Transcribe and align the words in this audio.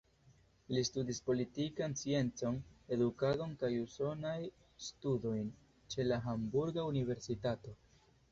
Li 0.75 0.81
studis 0.87 1.17
politikan 1.25 1.91
sciencon, 1.99 2.55
edukadon 2.95 3.53
kaj 3.63 3.69
usonajn 3.81 4.47
studojn 4.87 5.51
ĉe 5.95 6.09
la 6.11 6.21
Hamburga 6.29 6.87
universitato. 6.95 7.77